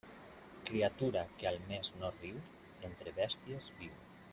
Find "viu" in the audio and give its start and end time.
3.83-4.03